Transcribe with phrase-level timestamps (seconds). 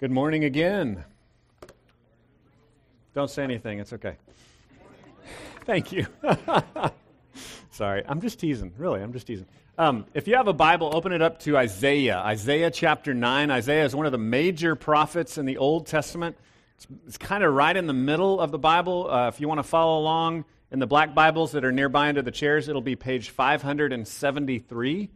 [0.00, 1.04] Good morning again.
[3.14, 4.16] Don't say anything, it's okay.
[5.66, 6.06] Thank you.
[7.70, 8.72] Sorry, I'm just teasing.
[8.78, 9.44] Really, I'm just teasing.
[9.76, 12.16] Um, if you have a Bible, open it up to Isaiah.
[12.16, 13.50] Isaiah chapter 9.
[13.50, 16.34] Isaiah is one of the major prophets in the Old Testament.
[16.76, 19.10] It's, it's kind of right in the middle of the Bible.
[19.10, 22.22] Uh, if you want to follow along in the black Bibles that are nearby under
[22.22, 25.10] the chairs, it'll be page 573.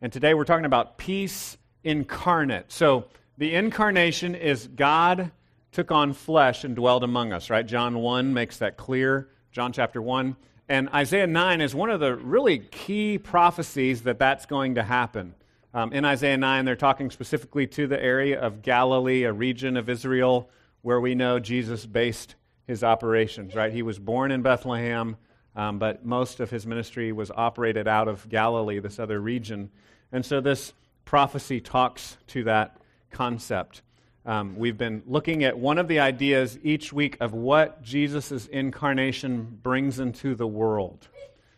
[0.00, 2.70] And today we're talking about peace incarnate.
[2.70, 3.06] So,
[3.38, 5.30] the incarnation is God
[5.72, 7.66] took on flesh and dwelled among us, right?
[7.66, 9.28] John 1 makes that clear.
[9.52, 10.36] John chapter 1.
[10.68, 15.34] And Isaiah 9 is one of the really key prophecies that that's going to happen.
[15.74, 19.88] Um, in Isaiah 9, they're talking specifically to the area of Galilee, a region of
[19.90, 20.48] Israel
[20.80, 23.72] where we know Jesus based his operations, right?
[23.72, 25.16] He was born in Bethlehem,
[25.54, 29.70] um, but most of his ministry was operated out of Galilee, this other region.
[30.10, 30.72] And so this
[31.04, 32.78] prophecy talks to that
[33.16, 33.80] concept.
[34.26, 39.58] Um, we've been looking at one of the ideas each week of what Jesus' incarnation
[39.62, 41.08] brings into the world.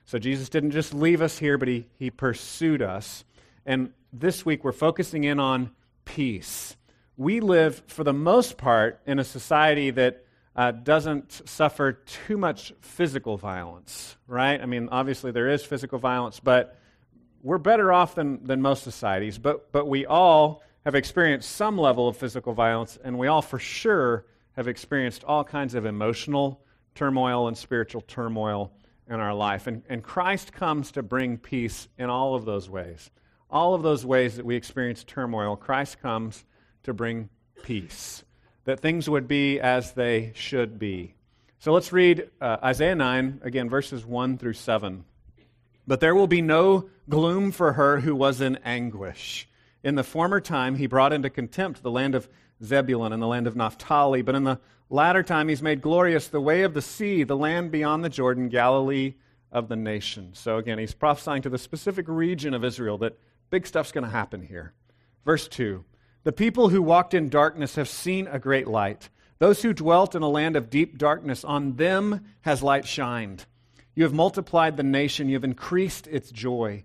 [0.04, 3.24] So Jesus didn't just leave us here, but he, he pursued us.
[3.66, 5.72] And this week we're focusing in on
[6.04, 6.76] peace.
[7.16, 12.72] We live, for the most part, in a society that uh, doesn't suffer too much
[12.82, 14.60] physical violence, right?
[14.60, 16.78] I mean, obviously there is physical violence, but
[17.42, 19.38] we're better off than, than most societies.
[19.38, 23.58] But, but we all have experienced some level of physical violence, and we all for
[23.58, 26.62] sure have experienced all kinds of emotional
[26.94, 28.72] turmoil and spiritual turmoil
[29.06, 29.66] in our life.
[29.66, 33.10] And, and Christ comes to bring peace in all of those ways.
[33.50, 36.42] All of those ways that we experience turmoil, Christ comes
[36.84, 37.28] to bring
[37.62, 38.24] peace.
[38.64, 41.12] That things would be as they should be.
[41.58, 45.04] So let's read uh, Isaiah 9, again, verses 1 through 7.
[45.86, 49.46] But there will be no gloom for her who was in anguish.
[49.88, 52.28] In the former time, he brought into contempt the land of
[52.62, 56.42] Zebulun and the land of Naphtali, but in the latter time, he's made glorious the
[56.42, 59.14] way of the sea, the land beyond the Jordan, Galilee
[59.50, 60.38] of the nations.
[60.40, 64.10] So again, he's prophesying to the specific region of Israel that big stuff's going to
[64.10, 64.74] happen here.
[65.24, 65.82] Verse 2
[66.22, 69.08] The people who walked in darkness have seen a great light.
[69.38, 73.46] Those who dwelt in a land of deep darkness, on them has light shined.
[73.94, 76.84] You have multiplied the nation, you have increased its joy.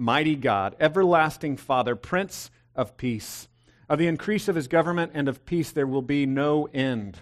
[0.00, 3.48] mighty God, everlasting Father, Prince of Peace.
[3.88, 7.18] Of the increase of his government and of peace there will be no end.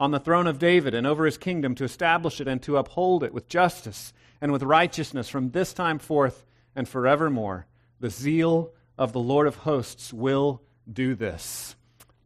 [0.00, 3.22] On the throne of David and over his kingdom to establish it and to uphold
[3.22, 6.44] it with justice and with righteousness from this time forth
[6.74, 7.66] and forevermore.
[8.00, 10.62] The zeal of the Lord of hosts will
[10.92, 11.76] do this.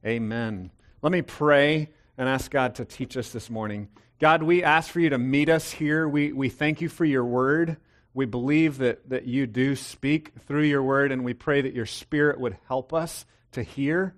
[0.04, 0.70] Amen.
[1.02, 3.88] Let me pray and ask God to teach us this morning.
[4.18, 6.08] God, we ask for you to meet us here.
[6.08, 7.76] We, we thank you for your word.
[8.12, 11.86] We believe that, that you do speak through your word, and we pray that your
[11.86, 14.14] spirit would help us to hear.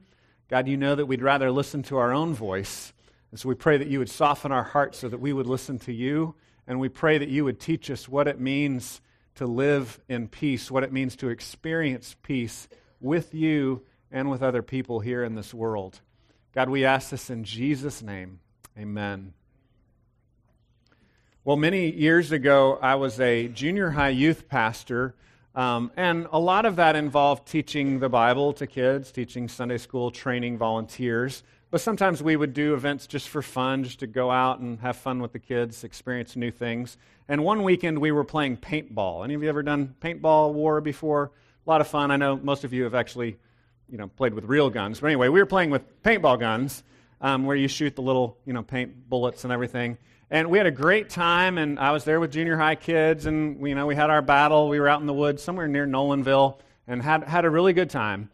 [0.49, 2.93] God, you know that we'd rather listen to our own voice.
[3.31, 5.79] And so we pray that you would soften our hearts so that we would listen
[5.81, 6.35] to you.
[6.67, 9.01] And we pray that you would teach us what it means
[9.37, 12.69] to live in peace, what it means to experience peace
[13.01, 16.01] with you and with other people here in this world.
[16.55, 18.41] God, we ask this in Jesus' name.
[18.79, 19.33] Amen.
[21.45, 25.17] Well, many years ago, I was a junior high youth pastor,
[25.57, 30.13] um, and a lot of that involved teaching the Bible to kids, teaching Sunday school,
[30.13, 31.43] training volunteers.
[31.73, 34.95] But sometimes we would do events just for fun, just to go out and have
[34.95, 36.97] fun with the kids, experience new things.
[37.27, 39.25] And one weekend we were playing paintball.
[39.25, 41.33] Any of you ever done paintball war before?
[41.67, 42.13] A lot of fun.
[42.13, 43.37] I know most of you have actually,
[43.91, 45.01] you know, played with real guns.
[45.01, 46.85] But anyway, we were playing with paintball guns,
[47.21, 49.99] um, where you shoot the little, you know, paint bullets and everything.
[50.33, 53.69] And we had a great time, and I was there with junior high kids, and
[53.69, 54.67] you know we had our battle.
[54.71, 57.91] We were out in the woods somewhere near Nolanville, and had had a really good
[57.91, 58.31] time.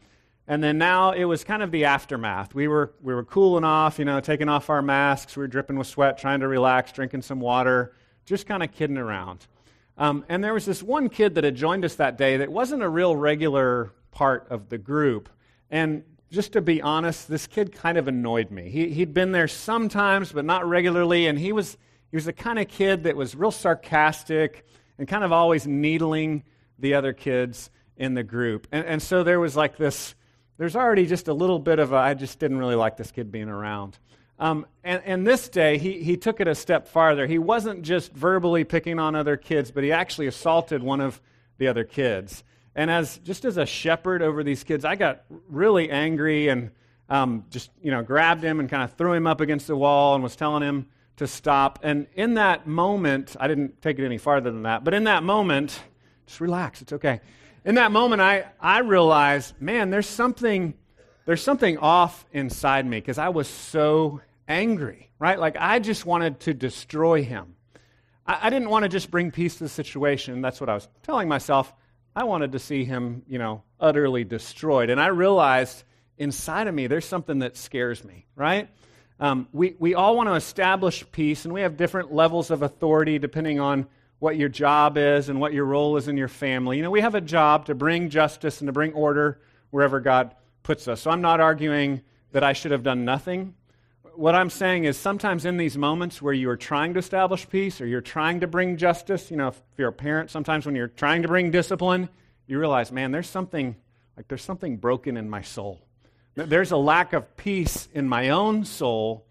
[0.46, 2.54] And then now it was kind of the aftermath.
[2.54, 5.36] We were we were cooling off, you know, taking off our masks.
[5.36, 8.96] We were dripping with sweat, trying to relax, drinking some water, just kind of kidding
[8.96, 9.48] around.
[9.96, 12.84] Um, and there was this one kid that had joined us that day that wasn't
[12.84, 15.28] a real regular part of the group.
[15.68, 18.68] And just to be honest, this kid kind of annoyed me.
[18.68, 21.76] He, he'd been there sometimes, but not regularly, and he was
[22.10, 24.64] he was the kind of kid that was real sarcastic
[24.98, 26.42] and kind of always needling
[26.78, 28.66] the other kids in the group.
[28.72, 30.14] And, and so there was like this,
[30.56, 33.30] there's already just a little bit of a, I just didn't really like this kid
[33.30, 33.98] being around.
[34.38, 37.26] Um, and, and this day, he, he took it a step farther.
[37.26, 41.20] He wasn't just verbally picking on other kids, but he actually assaulted one of
[41.58, 42.44] the other kids.
[42.78, 46.70] And as just as a shepherd over these kids, I got really angry and
[47.08, 50.14] um, just you know grabbed him and kind of threw him up against the wall
[50.14, 50.86] and was telling him
[51.16, 51.80] to stop.
[51.82, 55.24] And in that moment, I didn't take it any farther than that, but in that
[55.24, 55.82] moment,
[56.26, 56.80] just relax.
[56.80, 57.20] It's okay.
[57.64, 60.72] In that moment, I, I realized, man, there's something,
[61.26, 65.40] there's something off inside me because I was so angry, right?
[65.40, 67.56] Like I just wanted to destroy him.
[68.24, 70.42] I, I didn't want to just bring peace to the situation.
[70.42, 71.74] That's what I was telling myself.
[72.18, 74.90] I wanted to see him, you know, utterly destroyed.
[74.90, 75.84] And I realized
[76.16, 78.68] inside of me, there's something that scares me, right?
[79.20, 83.20] Um, we, we all want to establish peace, and we have different levels of authority
[83.20, 83.86] depending on
[84.18, 86.76] what your job is and what your role is in your family.
[86.76, 90.34] You know, we have a job to bring justice and to bring order wherever God
[90.64, 91.02] puts us.
[91.02, 93.54] So I'm not arguing that I should have done nothing.
[94.18, 97.80] What I'm saying is sometimes in these moments where you are trying to establish peace
[97.80, 100.88] or you're trying to bring justice, you know, if you're a parent, sometimes when you're
[100.88, 102.08] trying to bring discipline,
[102.48, 103.76] you realize, man, there's something
[104.16, 105.80] like there's something broken in my soul.
[106.34, 109.24] There's a lack of peace in my own soul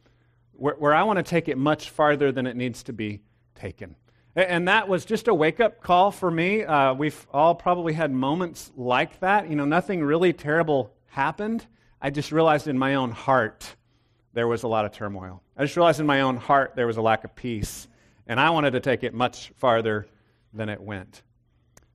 [0.54, 3.24] where, where I want to take it much farther than it needs to be
[3.56, 3.98] taken.
[4.38, 6.64] And that was just a wake up call for me.
[6.64, 9.50] Uh, we've all probably had moments like that.
[9.50, 11.68] You know, nothing really terrible happened.
[12.02, 13.76] I just realized in my own heart
[14.38, 15.42] there was a lot of turmoil.
[15.58, 17.88] I just realized in my own heart there was a lack of peace.
[18.28, 20.06] And I wanted to take it much farther
[20.54, 21.24] than it went.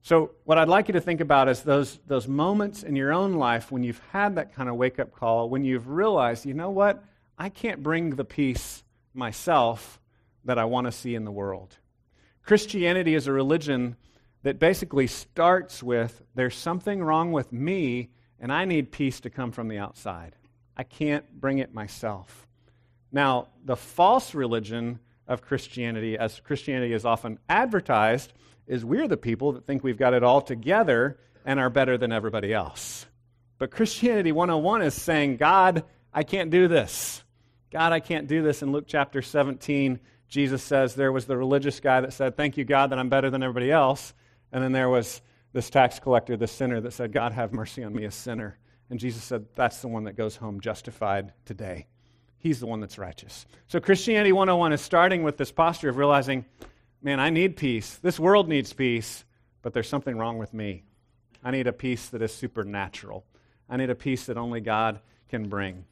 [0.01, 3.35] So, what I'd like you to think about is those, those moments in your own
[3.35, 6.69] life when you've had that kind of wake up call, when you've realized, you know
[6.69, 7.01] what,
[7.37, 10.01] I can't bring the peace myself
[10.43, 11.77] that I want to see in the world.
[12.41, 13.95] Christianity is a religion
[14.41, 19.53] that basically starts with there's something wrong with me, and I need peace to come
[19.53, 20.35] from the outside.
[20.75, 22.47] I can't bring it myself.
[23.11, 28.33] Now, the false religion of Christianity, as Christianity is often advertised,
[28.67, 32.11] is we're the people that think we've got it all together and are better than
[32.11, 33.05] everybody else.
[33.59, 35.83] But Christianity 101 is saying, God,
[36.13, 37.23] I can't do this.
[37.71, 38.61] God, I can't do this.
[38.61, 42.65] In Luke chapter 17, Jesus says there was the religious guy that said, Thank you,
[42.65, 44.13] God, that I'm better than everybody else.
[44.51, 45.21] And then there was
[45.53, 48.57] this tax collector, the sinner, that said, God, have mercy on me, a sinner.
[48.89, 51.87] And Jesus said, That's the one that goes home justified today.
[52.37, 53.45] He's the one that's righteous.
[53.67, 56.43] So Christianity 101 is starting with this posture of realizing,
[57.01, 57.95] man, I need peace.
[58.01, 59.23] This world needs peace,
[59.61, 60.83] but there's something wrong with me.
[61.41, 63.25] I need a peace that is supernatural.
[63.69, 64.99] I need a peace that only God
[65.29, 65.85] can bring.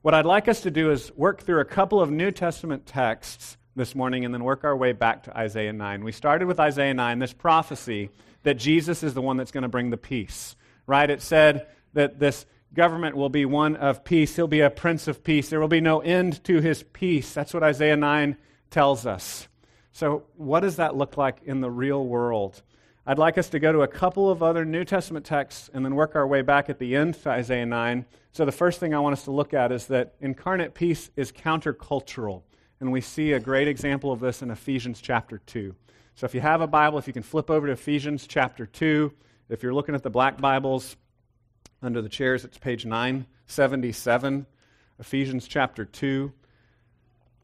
[0.00, 3.58] What I'd like us to do is work through a couple of New Testament texts
[3.76, 6.04] this morning and then work our way back to Isaiah 9.
[6.04, 8.10] We started with Isaiah 9, this prophecy
[8.44, 10.56] that Jesus is the one that's going to bring the peace,
[10.86, 11.10] right?
[11.10, 14.36] It said that this government will be one of peace.
[14.36, 15.48] He'll be a prince of peace.
[15.48, 17.32] There will be no end to his peace.
[17.32, 18.36] That's what Isaiah 9
[18.70, 19.48] tells us.
[19.92, 22.62] So, what does that look like in the real world?
[23.06, 25.94] I'd like us to go to a couple of other New Testament texts and then
[25.94, 28.04] work our way back at the end to Isaiah 9.
[28.32, 31.32] So, the first thing I want us to look at is that incarnate peace is
[31.32, 32.42] countercultural.
[32.80, 35.74] And we see a great example of this in Ephesians chapter 2.
[36.14, 39.12] So, if you have a Bible, if you can flip over to Ephesians chapter 2,
[39.48, 40.96] if you're looking at the black Bibles
[41.82, 44.46] under the chairs, it's page 977,
[44.98, 46.32] Ephesians chapter 2.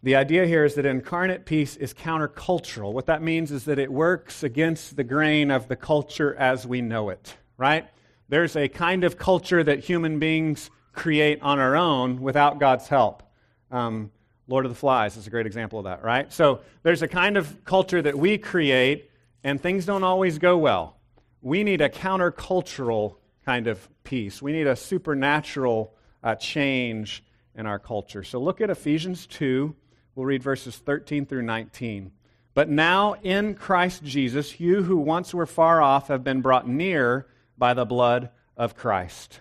[0.03, 2.93] The idea here is that incarnate peace is countercultural.
[2.93, 6.83] What that means is that it works against the grain of the culture as we
[6.83, 7.89] know it, right?
[8.29, 13.23] There's a kind of culture that human beings create on our own without God's help.
[13.71, 14.11] Um,
[14.47, 16.31] Lord of the Flies is a great example of that, right?
[16.33, 19.11] So there's a kind of culture that we create,
[19.43, 20.97] and things don't always go well.
[21.41, 24.41] We need a countercultural kind of peace.
[24.41, 27.25] We need a supernatural uh, change
[27.55, 28.25] in our culture.
[28.25, 29.75] So look at Ephesians 2
[30.15, 32.13] We'll read verses 13 through 19.
[32.55, 37.27] But now in Christ Jesus, you who once were far off have been brought near
[37.59, 39.41] by the blood of Christ.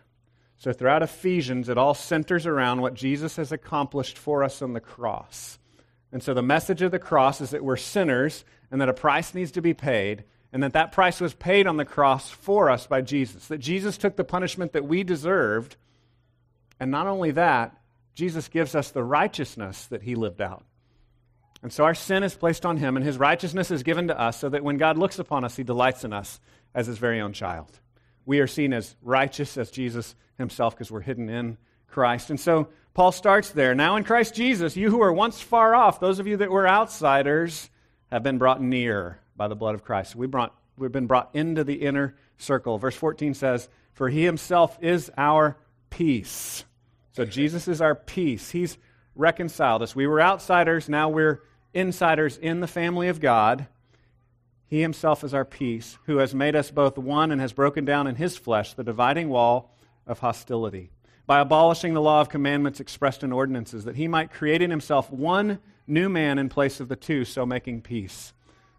[0.57, 4.79] So throughout Ephesians, it all centers around what Jesus has accomplished for us on the
[4.79, 5.59] cross.
[6.11, 9.35] And so the message of the cross is that we're sinners and that a price
[9.35, 12.85] needs to be paid, and that that price was paid on the cross for us
[12.85, 13.47] by Jesus.
[13.47, 15.75] That Jesus took the punishment that we deserved,
[16.79, 17.75] and not only that,
[18.13, 20.63] Jesus gives us the righteousness that he lived out.
[21.63, 24.39] And so our sin is placed on him, and his righteousness is given to us
[24.39, 26.39] so that when God looks upon us, he delights in us
[26.75, 27.71] as his very own child.
[28.25, 31.57] We are seen as righteous as Jesus himself because we're hidden in
[31.87, 32.29] Christ.
[32.29, 33.73] And so Paul starts there.
[33.73, 36.67] Now in Christ Jesus, you who were once far off, those of you that were
[36.67, 37.69] outsiders,
[38.11, 40.15] have been brought near by the blood of Christ.
[40.15, 42.77] We brought, we've been brought into the inner circle.
[42.77, 45.57] Verse 14 says, For he himself is our
[45.89, 46.65] peace.
[47.13, 48.51] So Jesus is our peace.
[48.51, 48.77] He's
[49.15, 49.95] reconciled us.
[49.95, 53.67] We were outsiders, now we're insiders in the family of God.
[54.67, 58.07] He himself is our peace, who has made us both one and has broken down
[58.07, 59.71] in his flesh the dividing wall
[60.07, 60.89] of hostility
[61.25, 65.11] by abolishing the law of commandments expressed in ordinances, that he might create in himself
[65.11, 68.33] one new man in place of the two, so making peace.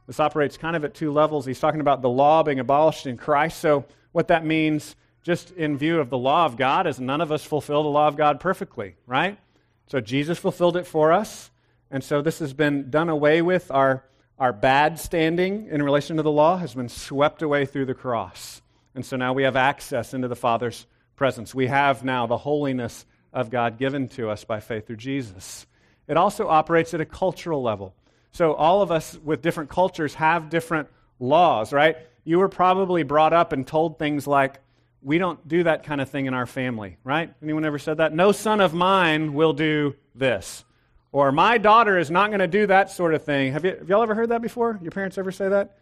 [0.07, 1.47] This operates kind of at two levels.
[1.47, 3.59] He's talking about the law being abolished in Christ.
[3.59, 7.33] So, what that means, just in view of the law of God, is none of
[7.33, 9.39] us fulfill the law of God perfectly, right?
[9.87, 11.51] So, Jesus fulfilled it for us.
[11.91, 13.71] And so, this has been done away with.
[13.71, 14.05] Our,
[14.39, 18.63] our bad standing in relation to the law has been swept away through the cross.
[18.95, 21.55] And so now we have access into the Father's presence.
[21.55, 25.67] We have now the holiness of God given to us by faith through Jesus.
[26.07, 27.95] It also operates at a cultural level.
[28.35, 30.89] So, all of us with different cultures have different
[31.21, 31.97] laws, right?
[32.25, 34.59] You were probably brought up and told things like,
[35.03, 37.33] we don't do that kind of thing in our family, right?
[37.43, 38.13] Anyone ever said that?
[38.13, 40.65] No son of mine will do this.
[41.13, 43.53] Or my daughter is not going to do that sort of thing.
[43.53, 44.81] Have, you, have y'all ever heard that before?
[44.83, 45.79] Your parents ever say that?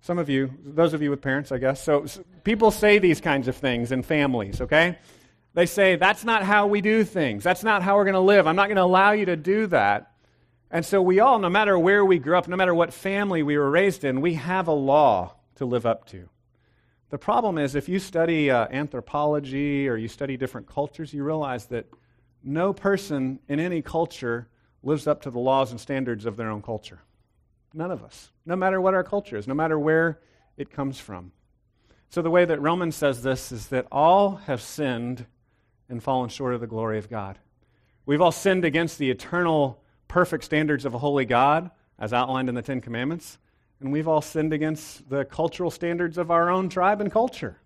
[0.00, 1.80] Some of you, those of you with parents, I guess.
[1.80, 4.98] So, so people say these kinds of things in families, okay?
[5.54, 7.44] They say, that's not how we do things.
[7.44, 8.48] That's not how we're going to live.
[8.48, 10.11] I'm not going to allow you to do that.
[10.72, 13.58] And so we all, no matter where we grew up, no matter what family we
[13.58, 16.30] were raised in, we have a law to live up to.
[17.10, 21.66] The problem is, if you study uh, anthropology or you study different cultures, you realize
[21.66, 21.84] that
[22.42, 24.48] no person in any culture
[24.82, 27.00] lives up to the laws and standards of their own culture.
[27.74, 30.20] None of us, no matter what our culture is, no matter where
[30.56, 31.32] it comes from.
[32.08, 35.26] So, the way that Romans says this is that all have sinned
[35.90, 37.38] and fallen short of the glory of God.
[38.06, 39.81] We've all sinned against the eternal,
[40.12, 43.38] perfect standards of a holy God, as outlined in the Ten Commandments,
[43.80, 47.56] and we've all sinned against the cultural standards of our own tribe and culture.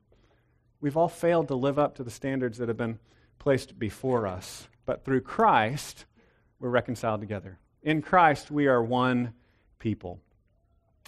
[0.80, 3.00] We've all failed to live up to the standards that have been
[3.40, 4.68] placed before us.
[4.84, 6.04] But through Christ,
[6.60, 7.58] we're reconciled together.
[7.82, 9.32] In Christ, we are one
[9.80, 10.20] people.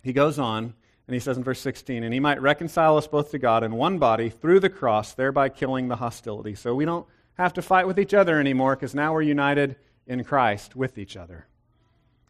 [0.02, 0.74] He goes on
[1.06, 3.76] and he says in verse 16, and he might reconcile us both to God in
[3.76, 6.56] one body through the cross, thereby killing the hostility.
[6.56, 9.76] So we don't have to fight with each other anymore because now we're united
[10.08, 11.46] in Christ with each other.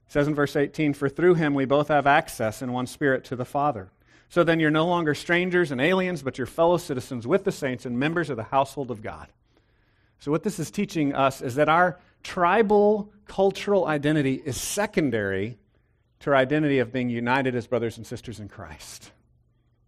[0.07, 3.25] It says in verse 18, For through him we both have access in one spirit
[3.27, 3.91] to the Father.
[4.29, 7.87] So then you're no longer strangers and aliens, but you're fellow citizens with the saints
[7.87, 9.29] and members of the household of God.
[10.19, 15.57] So, what this is teaching us is that our tribal cultural identity is secondary
[16.21, 19.13] to our identity of being united as brothers and sisters in Christ.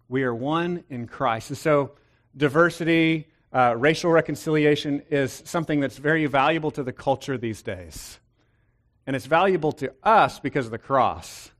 [0.08, 1.50] We are one in Christ.
[1.50, 1.92] And so,
[2.36, 8.18] diversity, uh, racial reconciliation is something that's very valuable to the culture these days.
[9.06, 11.50] And it's valuable to us because of the cross.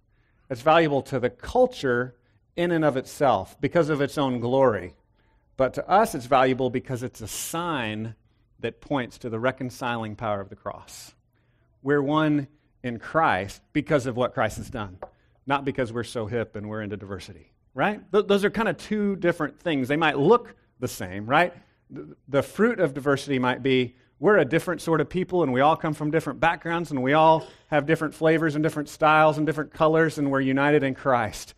[0.49, 2.15] It's valuable to the culture
[2.57, 4.95] in and of itself because of its own glory.
[5.57, 8.15] But to us, it's valuable because it's a sign
[8.61, 11.15] that points to the reconciling power of the cross.
[11.83, 12.49] We're one
[12.83, 14.99] in Christ because of what Christ has done,
[15.47, 18.01] not because we're so hip and we're into diversity, right?
[18.13, 19.89] Th- those are kind of two different things.
[19.89, 21.55] They might look the same, right?
[22.29, 25.77] The fruit of diversity might be we're a different sort of people and we all
[25.77, 29.73] come from different backgrounds and we all have different flavors and different styles and different
[29.73, 31.55] colors and we're united in Christ.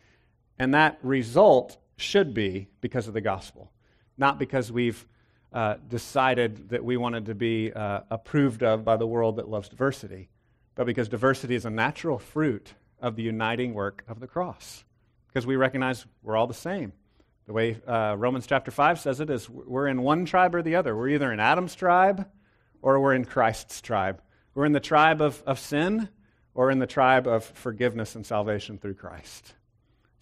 [0.58, 3.72] And that result should be because of the gospel,
[4.16, 5.06] not because we've
[5.52, 9.68] uh, decided that we wanted to be uh, approved of by the world that loves
[9.68, 10.28] diversity
[10.74, 14.84] but because diversity is a natural fruit of the uniting work of the cross.
[15.28, 16.92] Because we recognize we're all the same.
[17.46, 20.76] The way uh, Romans chapter 5 says it is we're in one tribe or the
[20.76, 20.96] other.
[20.96, 22.28] We're either in Adam's tribe
[22.80, 24.22] or we're in Christ's tribe.
[24.54, 26.08] We're in the tribe of, of sin
[26.54, 29.54] or in the tribe of forgiveness and salvation through Christ.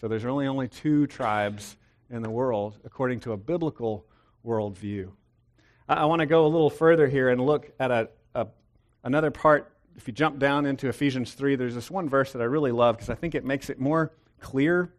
[0.00, 1.76] So there's really only two tribes
[2.08, 4.06] in the world according to a biblical
[4.46, 5.10] worldview.
[5.88, 8.46] I, I want to go a little further here and look at a, a,
[9.04, 12.46] another part if you jump down into Ephesians 3, there's this one verse that I
[12.46, 14.92] really love because I think it makes it more clear.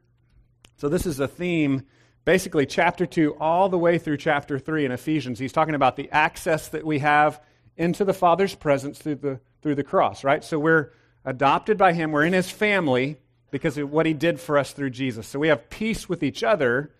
[0.78, 1.88] So, this is a theme,
[2.26, 5.40] basically, chapter 2 all the way through chapter 3 in Ephesians.
[5.40, 7.42] He's talking about the access that we have
[7.78, 10.44] into the Father's presence through the, through the cross, right?
[10.44, 10.92] So, we're
[11.26, 13.18] adopted by Him, we're in His family
[13.52, 15.28] because of what He did for us through Jesus.
[15.28, 16.92] So, we have peace with each other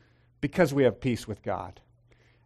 [0.42, 1.80] because we have peace with God.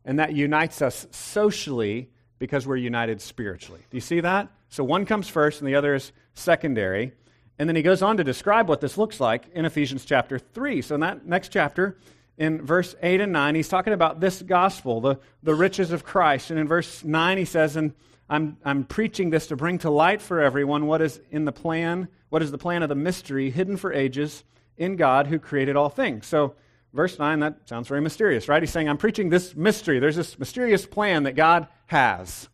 [0.03, 3.81] And that unites us socially because we're united spiritually.
[3.89, 4.49] Do you see that?
[4.69, 7.13] So one comes first and the other is secondary.
[7.57, 10.81] And then he goes on to describe what this looks like in Ephesians chapter 3.
[10.81, 11.97] So in that next chapter,
[12.37, 16.51] in verse 8 and 9, he's talking about this gospel, the, the riches of Christ.
[16.51, 17.93] And in verse 9, he says, And
[18.29, 22.09] I'm, I'm preaching this to bring to light for everyone what is in the plan,
[22.29, 24.43] what is the plan of the mystery hidden for ages
[24.77, 26.25] in God who created all things.
[26.25, 26.55] So
[26.93, 28.61] verse 9, that sounds very mysterious, right?
[28.61, 29.99] He's saying, I'm preaching this mystery.
[29.99, 32.49] There's this mysterious plan that God has.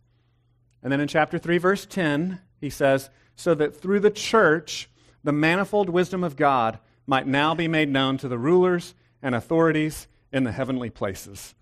[0.83, 4.89] And then in chapter 3, verse 10, he says, So that through the church,
[5.23, 10.07] the manifold wisdom of God might now be made known to the rulers and authorities
[10.31, 11.53] in the heavenly places.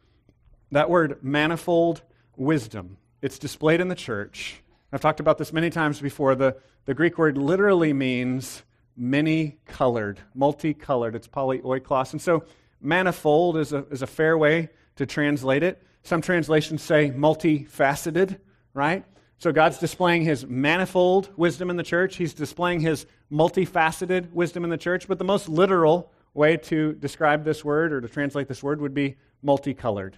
[0.72, 2.02] That word, manifold
[2.36, 4.62] wisdom, it's displayed in the church.
[4.92, 6.36] I've talked about this many times before.
[6.36, 8.64] The, the Greek word literally means
[8.96, 11.16] many colored, multicolored.
[11.16, 12.12] It's polypoikilos.
[12.12, 12.44] And so
[12.82, 15.84] manifold is a, is a fair way to translate it.
[16.04, 18.40] Some translations say multifaceted,
[18.74, 19.04] right?
[19.38, 22.18] So God's displaying his manifold wisdom in the church.
[22.18, 25.08] He's displaying his multifaceted wisdom in the church.
[25.08, 28.94] But the most literal way to describe this word or to translate this word would
[28.94, 30.18] be multicolored.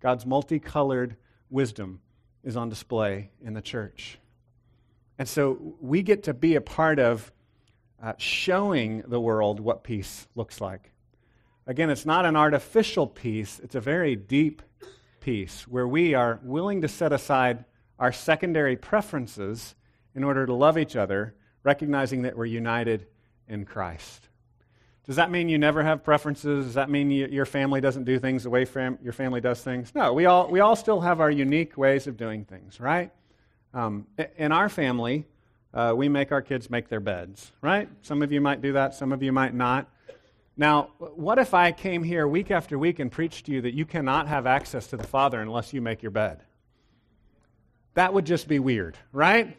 [0.00, 1.16] God's multicolored
[1.50, 2.00] wisdom
[2.42, 4.18] is on display in the church.
[5.18, 7.32] And so we get to be a part of
[8.02, 10.92] uh, showing the world what peace looks like.
[11.66, 14.60] Again, it's not an artificial peace, it's a very deep
[15.20, 17.64] peace where we are willing to set aside
[17.98, 19.74] our secondary preferences
[20.14, 23.06] in order to love each other, recognizing that we're united
[23.48, 24.28] in Christ.
[25.06, 26.64] Does that mean you never have preferences?
[26.64, 29.62] Does that mean you, your family doesn't do things the way fam- your family does
[29.62, 29.94] things?
[29.94, 33.12] No, we all, we all still have our unique ways of doing things, right?
[33.74, 34.06] Um,
[34.38, 35.26] in our family,
[35.74, 37.88] uh, we make our kids make their beds, right?
[38.00, 39.90] Some of you might do that, some of you might not.
[40.56, 43.84] Now, what if I came here week after week and preached to you that you
[43.84, 46.44] cannot have access to the Father unless you make your bed?
[47.94, 49.56] That would just be weird, right?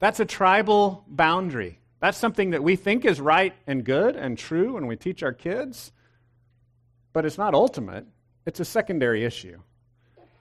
[0.00, 1.79] That's a tribal boundary.
[2.00, 5.32] That's something that we think is right and good and true and we teach our
[5.32, 5.92] kids,
[7.12, 8.06] but it's not ultimate.
[8.46, 9.58] It's a secondary issue.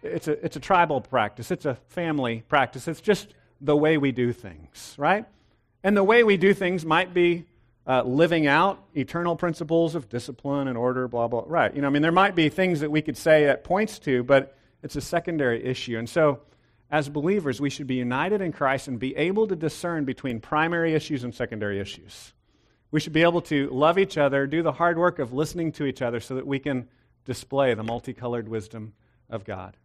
[0.01, 2.87] It's a, it's a tribal practice, it's a family practice.
[2.87, 3.27] It's just
[3.59, 5.25] the way we do things, right?
[5.83, 7.45] And the way we do things might be
[7.85, 11.73] uh, living out eternal principles of discipline and order, blah, blah, right.
[11.75, 14.23] You know, I mean, there might be things that we could say that points to,
[14.23, 15.97] but it's a secondary issue.
[15.97, 16.39] And so,
[16.91, 20.93] as believers, we should be united in Christ and be able to discern between primary
[20.93, 22.33] issues and secondary issues.
[22.91, 25.85] We should be able to love each other, do the hard work of listening to
[25.85, 26.87] each other so that we can
[27.25, 28.93] display the multicolored wisdom
[29.29, 29.77] of God.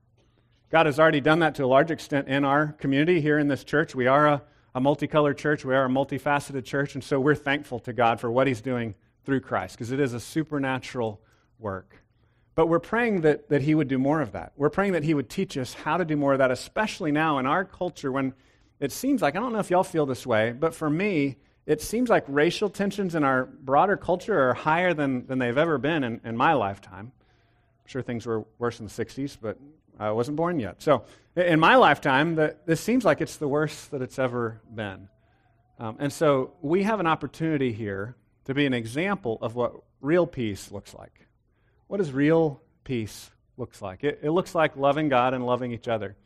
[0.70, 3.64] God has already done that to a large extent in our community here in this
[3.64, 3.94] church.
[3.94, 4.42] We are a,
[4.74, 8.30] a multicolored church, we are a multifaceted church, and so we're thankful to God for
[8.30, 11.20] what He's doing through Christ because it is a supernatural
[11.58, 12.03] work.
[12.54, 14.52] But we're praying that, that He would do more of that.
[14.56, 17.38] We're praying that He would teach us how to do more of that, especially now
[17.38, 18.34] in our culture when
[18.80, 21.36] it seems like, I don't know if y'all feel this way, but for me,
[21.66, 25.78] it seems like racial tensions in our broader culture are higher than, than they've ever
[25.78, 27.12] been in, in my lifetime.
[27.12, 29.58] I'm sure things were worse in the 60s, but
[29.98, 30.82] I wasn't born yet.
[30.82, 31.04] So,
[31.36, 35.08] in my lifetime, the, this seems like it's the worst that it's ever been.
[35.78, 40.26] Um, and so, we have an opportunity here to be an example of what real
[40.26, 41.26] peace looks like.
[41.94, 44.02] What does real peace looks like?
[44.02, 46.16] It, it looks like loving God and loving each other.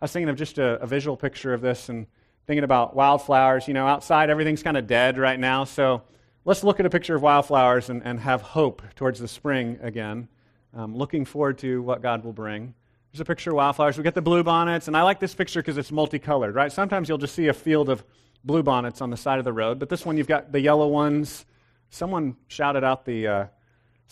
[0.00, 2.08] I was thinking of just a, a visual picture of this and
[2.48, 3.68] thinking about wildflowers.
[3.68, 5.62] You know, outside everything's kind of dead right now.
[5.62, 6.02] So,
[6.44, 10.26] let's look at a picture of wildflowers and, and have hope towards the spring again.
[10.74, 12.74] Um, looking forward to what God will bring.
[13.12, 13.96] There's a picture of wildflowers.
[13.96, 16.72] We get the blue bonnets, and I like this picture because it's multicolored, right?
[16.72, 18.02] Sometimes you'll just see a field of
[18.42, 20.88] blue bonnets on the side of the road, but this one you've got the yellow
[20.88, 21.46] ones.
[21.90, 23.46] Someone shouted out the uh,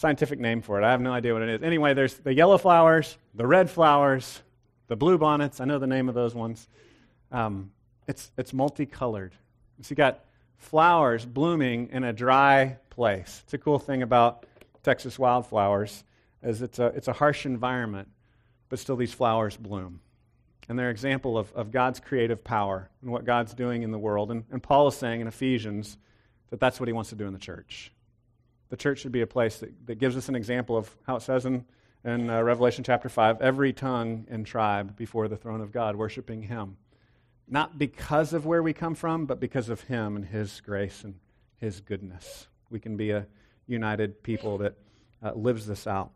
[0.00, 0.84] scientific name for it.
[0.84, 1.62] I have no idea what it is.
[1.62, 4.42] Anyway, there's the yellow flowers, the red flowers,
[4.88, 5.60] the blue bonnets.
[5.60, 6.66] I know the name of those ones.
[7.30, 7.70] Um,
[8.08, 9.34] it's, it's multicolored.
[9.82, 10.24] So you got
[10.56, 13.42] flowers blooming in a dry place.
[13.44, 14.46] It's a cool thing about
[14.82, 16.02] Texas wildflowers
[16.42, 18.08] is it's a, it's a harsh environment
[18.70, 20.00] but still these flowers bloom.
[20.68, 23.98] And they're an example of, of God's creative power and what God's doing in the
[23.98, 24.30] world.
[24.30, 25.98] And, and Paul is saying in Ephesians
[26.48, 27.92] that that's what he wants to do in the church.
[28.70, 31.22] The church should be a place that, that gives us an example of how it
[31.22, 31.64] says in,
[32.04, 36.42] in uh, Revelation chapter 5 every tongue and tribe before the throne of God, worshiping
[36.42, 36.76] him.
[37.48, 41.16] Not because of where we come from, but because of him and his grace and
[41.56, 42.46] his goodness.
[42.70, 43.26] We can be a
[43.66, 44.74] united people that
[45.22, 46.12] uh, lives this out.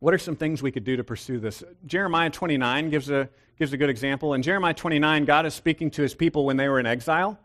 [0.00, 1.64] What are some things we could do to pursue this?
[1.86, 4.34] Jeremiah 29 gives a, gives a good example.
[4.34, 7.38] In Jeremiah 29, God is speaking to his people when they were in exile.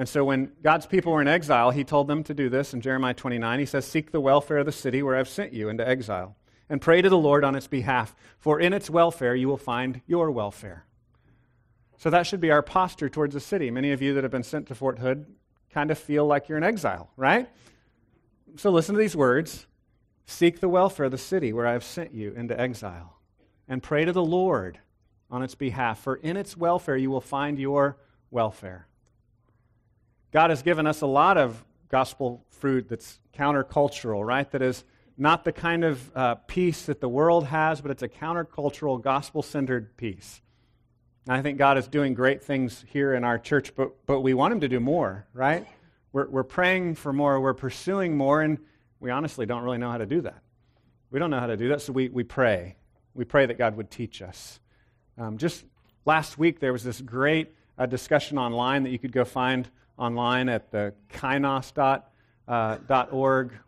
[0.00, 2.72] And so when God's people were in exile, he told them to do this.
[2.72, 5.68] In Jeremiah 29, he says, Seek the welfare of the city where I've sent you
[5.68, 6.36] into exile,
[6.70, 10.00] and pray to the Lord on its behalf, for in its welfare you will find
[10.06, 10.86] your welfare.
[11.98, 13.70] So that should be our posture towards the city.
[13.70, 15.26] Many of you that have been sent to Fort Hood
[15.70, 17.50] kind of feel like you're in exile, right?
[18.56, 19.66] So listen to these words
[20.24, 23.18] Seek the welfare of the city where I have sent you into exile,
[23.68, 24.78] and pray to the Lord
[25.30, 27.98] on its behalf, for in its welfare you will find your
[28.30, 28.86] welfare.
[30.32, 34.48] God has given us a lot of gospel fruit that's countercultural, right?
[34.52, 34.84] That is
[35.18, 39.42] not the kind of uh, peace that the world has, but it's a countercultural, gospel
[39.42, 40.40] centered peace.
[41.26, 44.34] And I think God is doing great things here in our church, but, but we
[44.34, 45.66] want Him to do more, right?
[46.12, 48.58] We're, we're praying for more, we're pursuing more, and
[49.00, 50.42] we honestly don't really know how to do that.
[51.10, 52.76] We don't know how to do that, so we, we pray.
[53.14, 54.60] We pray that God would teach us.
[55.18, 55.64] Um, just
[56.06, 59.68] last week, there was this great uh, discussion online that you could go find
[60.00, 62.02] online at the kainos.org
[62.48, 62.78] uh,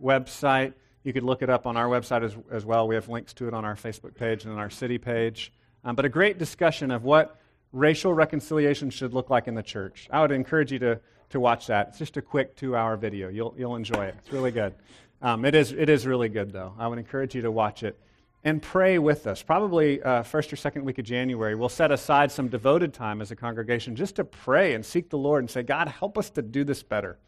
[0.02, 0.72] website.
[1.04, 2.88] You could look it up on our website as, as well.
[2.88, 5.52] We have links to it on our Facebook page and on our city page.
[5.84, 7.38] Um, but a great discussion of what
[7.72, 10.08] racial reconciliation should look like in the church.
[10.10, 11.88] I would encourage you to, to watch that.
[11.88, 13.28] It's just a quick two hour video.
[13.28, 14.14] You'll, you'll enjoy it.
[14.18, 14.74] It's really good.
[15.20, 16.72] Um, it, is, it is really good, though.
[16.78, 17.98] I would encourage you to watch it
[18.44, 19.42] and pray with us.
[19.42, 23.30] Probably uh, first or second week of January, we'll set aside some devoted time as
[23.30, 26.42] a congregation just to pray and seek the Lord and say, God, help us to
[26.42, 27.18] do this better.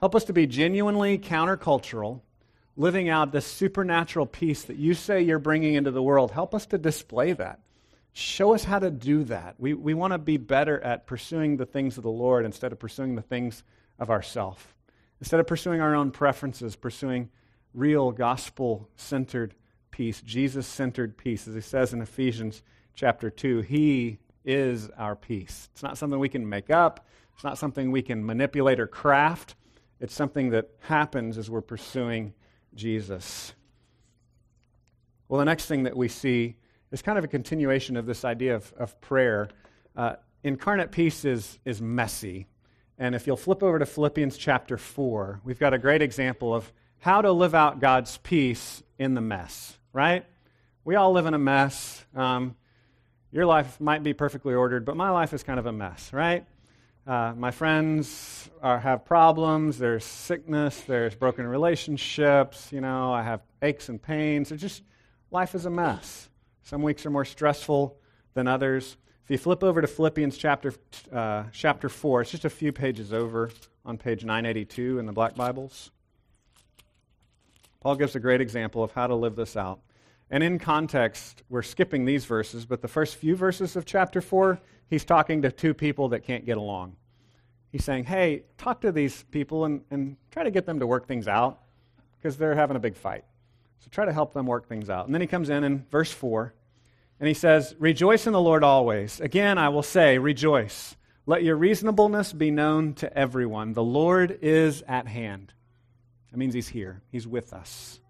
[0.00, 2.20] Help us to be genuinely countercultural,
[2.76, 6.30] living out this supernatural peace that you say you're bringing into the world.
[6.30, 7.60] Help us to display that.
[8.12, 9.56] Show us how to do that.
[9.58, 12.78] We, we want to be better at pursuing the things of the Lord instead of
[12.78, 13.62] pursuing the things
[13.98, 14.74] of ourself.
[15.20, 17.28] Instead of pursuing our own preferences, pursuing
[17.74, 19.54] real gospel centered
[19.98, 21.48] peace, Jesus centered peace.
[21.48, 22.62] As he says in Ephesians
[22.94, 25.68] chapter 2, He is our peace.
[25.72, 29.56] It's not something we can make up, it's not something we can manipulate or craft.
[29.98, 32.32] It's something that happens as we're pursuing
[32.76, 33.54] Jesus.
[35.28, 36.54] Well, the next thing that we see
[36.92, 39.48] is kind of a continuation of this idea of, of prayer.
[39.96, 42.46] Uh, incarnate peace is, is messy.
[42.98, 46.72] And if you'll flip over to Philippians chapter 4, we've got a great example of
[46.98, 50.24] how to live out God's peace in the mess, right?
[50.84, 52.04] We all live in a mess.
[52.14, 52.56] Um,
[53.30, 56.46] your life might be perfectly ordered, but my life is kind of a mess, right?
[57.06, 59.78] Uh, my friends are, have problems.
[59.78, 60.80] There's sickness.
[60.82, 62.70] There's broken relationships.
[62.70, 64.52] You know, I have aches and pains.
[64.52, 64.82] It's just
[65.30, 66.28] life is a mess.
[66.62, 67.96] Some weeks are more stressful
[68.34, 68.96] than others.
[69.24, 70.72] If you flip over to Philippians chapter,
[71.12, 73.50] uh, chapter 4, it's just a few pages over
[73.84, 75.90] on page 982 in the Black Bibles.
[77.80, 79.80] Paul gives a great example of how to live this out.
[80.30, 84.60] And in context, we're skipping these verses, but the first few verses of chapter 4,
[84.88, 86.96] he's talking to two people that can't get along.
[87.70, 91.06] He's saying, hey, talk to these people and, and try to get them to work
[91.06, 91.60] things out
[92.16, 93.24] because they're having a big fight.
[93.78, 95.06] So try to help them work things out.
[95.06, 96.52] And then he comes in in verse 4
[97.20, 99.20] and he says, Rejoice in the Lord always.
[99.20, 100.96] Again, I will say, rejoice.
[101.26, 103.74] Let your reasonableness be known to everyone.
[103.74, 105.52] The Lord is at hand.
[106.30, 108.00] That means he's here, he's with us.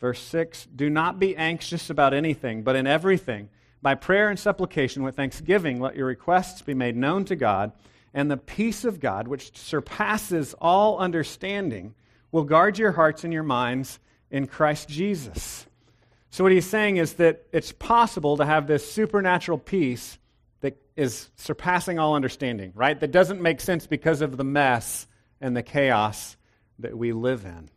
[0.00, 3.48] Verse 6 Do not be anxious about anything, but in everything,
[3.80, 7.72] by prayer and supplication with thanksgiving, let your requests be made known to God,
[8.14, 11.94] and the peace of God, which surpasses all understanding,
[12.30, 13.98] will guard your hearts and your minds
[14.30, 15.66] in Christ Jesus.
[16.30, 20.18] So, what he's saying is that it's possible to have this supernatural peace
[20.62, 22.98] that is surpassing all understanding, right?
[22.98, 25.06] That doesn't make sense because of the mess
[25.40, 26.36] and the chaos
[26.82, 27.70] that we live in.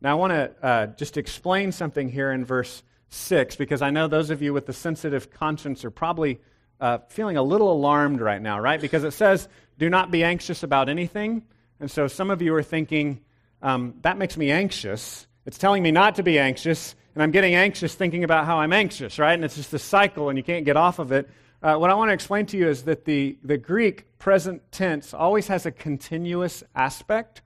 [0.00, 4.08] Now, I want to uh, just explain something here in verse 6 because I know
[4.08, 6.40] those of you with the sensitive conscience are probably
[6.80, 8.80] uh, feeling a little alarmed right now, right?
[8.80, 11.44] Because it says, do not be anxious about anything.
[11.78, 13.20] And so some of you are thinking,
[13.62, 15.26] um, that makes me anxious.
[15.46, 18.72] It's telling me not to be anxious, and I'm getting anxious thinking about how I'm
[18.72, 19.34] anxious, right?
[19.34, 21.28] And it's just a cycle, and you can't get off of it.
[21.62, 25.14] Uh, what I want to explain to you is that the, the Greek present tense
[25.14, 27.42] always has a continuous aspect.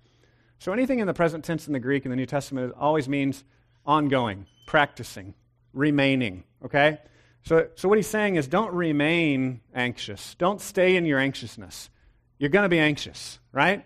[0.59, 3.45] So anything in the present tense in the Greek in the New Testament always means
[3.85, 5.35] ongoing, practicing,
[5.73, 6.99] remaining, okay?
[7.43, 10.35] So, so what he's saying is don't remain anxious.
[10.37, 11.91] Don't stay in your anxiousness.
[12.39, 13.85] You're going to be anxious, right?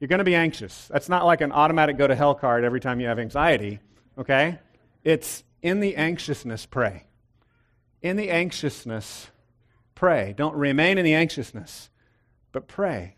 [0.00, 0.88] You're going to be anxious.
[0.88, 3.80] That's not like an automatic go to hell card every time you have anxiety,
[4.16, 4.58] okay?
[5.02, 7.04] It's in the anxiousness, pray.
[8.00, 9.28] In the anxiousness,
[9.94, 10.34] pray.
[10.36, 11.90] Don't remain in the anxiousness,
[12.52, 13.16] but pray.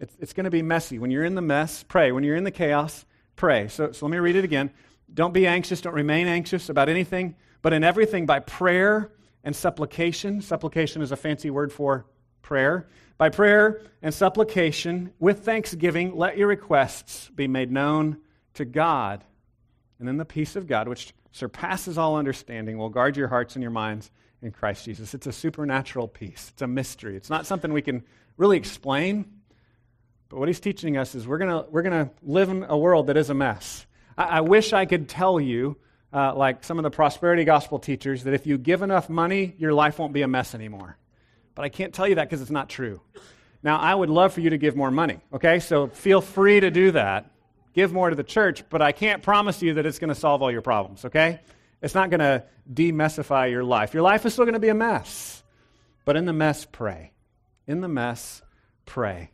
[0.00, 0.98] It's, it's going to be messy.
[0.98, 2.12] When you're in the mess, pray.
[2.12, 3.04] When you're in the chaos,
[3.36, 3.68] pray.
[3.68, 4.70] So, so let me read it again.
[5.12, 5.80] Don't be anxious.
[5.80, 9.12] Don't remain anxious about anything, but in everything by prayer
[9.44, 10.40] and supplication.
[10.40, 12.06] Supplication is a fancy word for
[12.42, 12.88] prayer.
[13.16, 18.18] By prayer and supplication, with thanksgiving, let your requests be made known
[18.54, 19.24] to God.
[19.98, 23.62] And then the peace of God, which surpasses all understanding, will guard your hearts and
[23.62, 24.10] your minds
[24.42, 25.14] in Christ Jesus.
[25.14, 27.16] It's a supernatural peace, it's a mystery.
[27.16, 28.02] It's not something we can
[28.36, 29.33] really explain.
[30.28, 33.16] But what he's teaching us is we're going we're gonna live in a world that
[33.16, 33.86] is a mess.
[34.16, 35.76] I, I wish I could tell you,
[36.12, 39.72] uh, like some of the prosperity gospel teachers, that if you give enough money, your
[39.72, 40.96] life won't be a mess anymore.
[41.54, 43.00] But I can't tell you that because it's not true.
[43.62, 45.58] Now, I would love for you to give more money, okay?
[45.58, 47.30] So feel free to do that.
[47.74, 50.42] give more to the church, but I can't promise you that it's going to solve
[50.42, 51.40] all your problems, okay?
[51.82, 53.92] It's not going to demessify your life.
[53.92, 55.42] Your life is still going to be a mess.
[56.04, 57.12] But in the mess, pray.
[57.66, 58.42] In the mess,
[58.86, 59.30] pray.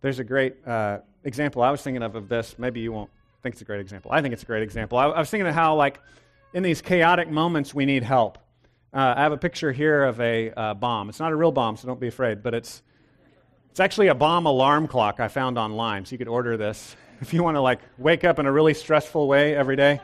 [0.00, 2.58] There's a great uh, example I was thinking of of this.
[2.58, 3.10] Maybe you won't
[3.42, 4.10] think it's a great example.
[4.12, 4.98] I think it's a great example.
[4.98, 6.00] I, I was thinking of how, like,
[6.52, 8.38] in these chaotic moments, we need help.
[8.92, 11.08] Uh, I have a picture here of a uh, bomb.
[11.08, 12.82] It's not a real bomb, so don't be afraid, but it's
[13.70, 17.34] it's actually a bomb alarm clock I found online, so you could order this if
[17.34, 20.00] you want to like wake up in a really stressful way every day.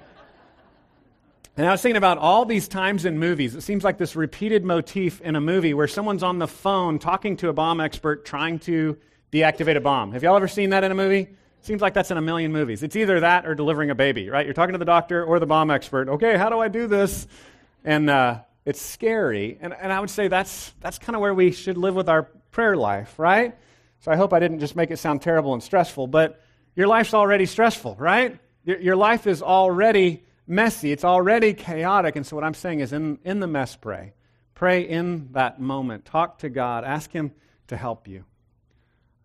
[1.56, 3.54] And I was thinking about all these times in movies.
[3.54, 7.36] It seems like this repeated motif in a movie where someone's on the phone talking
[7.38, 8.98] to a bomb expert trying to
[9.32, 10.12] deactivate a bomb.
[10.12, 11.28] Have y'all ever seen that in a movie?
[11.62, 12.82] Seems like that's in a million movies.
[12.82, 14.44] It's either that or delivering a baby, right?
[14.44, 16.08] You're talking to the doctor or the bomb expert.
[16.08, 17.26] Okay, how do I do this?
[17.84, 19.58] And uh, it's scary.
[19.60, 22.24] And, and I would say that's, that's kind of where we should live with our
[22.50, 23.56] prayer life, right?
[24.00, 26.40] So I hope I didn't just make it sound terrible and stressful, but
[26.74, 28.38] your life's already stressful, right?
[28.64, 32.16] Your, your life is already messy, it's already chaotic.
[32.16, 34.14] And so what I'm saying is in, in the mess, pray.
[34.54, 36.04] Pray in that moment.
[36.04, 36.84] Talk to God.
[36.84, 37.32] Ask Him
[37.68, 38.24] to help you.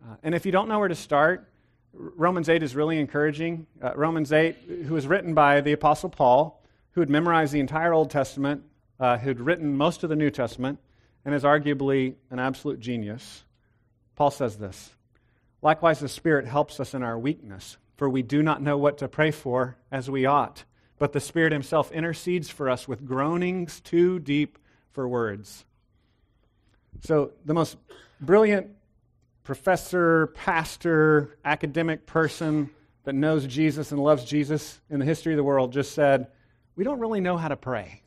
[0.04, 1.48] Uh, and if you don't know where to start,
[1.94, 3.66] Romans 8 is really encouraging.
[3.82, 4.56] Uh, Romans 8,
[4.86, 8.64] who was written by the Apostle Paul, who had memorized the entire Old Testament,
[9.00, 10.80] uh, who'd written most of the New Testament,
[11.26, 13.44] and is arguably an absolute genius.
[14.16, 14.92] Paul says this
[15.62, 19.08] Likewise, the Spirit helps us in our weakness, for we do not know what to
[19.08, 20.64] pray for as we ought.
[21.00, 24.58] But the Spirit Himself intercedes for us with groanings too deep
[24.92, 25.66] for words.
[27.02, 27.78] So, the most
[28.20, 28.72] brilliant
[29.48, 32.70] professor, pastor, academic person
[33.06, 36.28] that knows Jesus and loves Jesus in the history of the world just said,
[36.76, 38.02] We don't really know how to pray.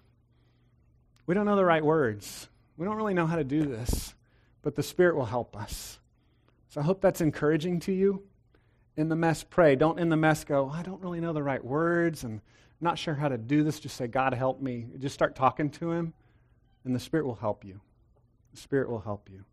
[1.24, 2.46] We don't know the right words.
[2.76, 4.14] We don't really know how to do this,
[4.60, 5.98] but the Spirit will help us.
[6.68, 8.22] So I hope that's encouraging to you.
[8.98, 9.76] In the mess, pray.
[9.76, 12.42] Don't in the mess go, I don't really know the right words and
[12.82, 13.80] not sure how to do this.
[13.80, 14.88] Just say, God, help me.
[14.98, 16.12] Just start talking to Him,
[16.84, 17.80] and the Spirit will help you.
[18.52, 19.46] The Spirit will help you.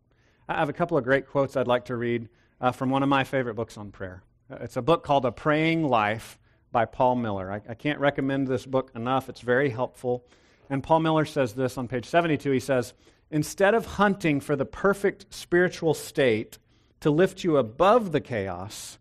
[0.48, 3.08] I have a couple of great quotes I'd like to read uh, from one of
[3.10, 4.22] my favorite books on prayer.
[4.50, 6.38] Uh, it's a book called A Praying Life
[6.72, 7.52] by Paul Miller.
[7.52, 10.24] I, I can't recommend this book enough, it's very helpful.
[10.70, 12.50] And Paul Miller says this on page 72.
[12.50, 12.94] He says,
[13.30, 16.56] Instead of hunting for the perfect spiritual state
[17.00, 18.98] to lift you above the chaos,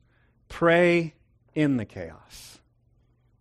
[0.50, 1.14] pray
[1.56, 2.60] in the chaos.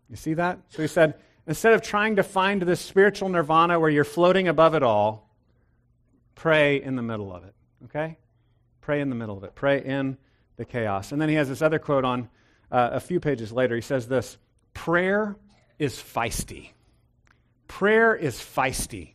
[0.09, 0.61] You see that?
[0.69, 1.15] So he said,
[1.45, 5.29] instead of trying to find this spiritual nirvana where you're floating above it all,
[6.37, 7.55] pray in the middle of it.
[7.85, 8.19] Okay?
[8.81, 9.55] Pray in the middle of it.
[9.55, 10.17] Pray in
[10.57, 11.13] the chaos.
[11.13, 12.29] And then he has this other quote on
[12.71, 13.75] uh, a few pages later.
[13.75, 14.39] He says this
[14.75, 15.37] Prayer
[15.79, 16.71] is feisty.
[17.69, 19.15] Prayer is feisty.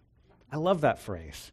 [0.51, 1.51] I love that phrase.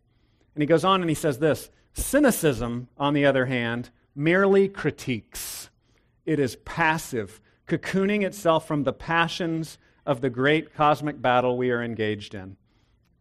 [0.55, 5.71] And he goes on and he says this Cynicism, on the other hand, merely critiques.
[6.27, 11.83] It is passive, cocooning itself from the passions of the great cosmic battle we are
[11.83, 12.57] engaged in.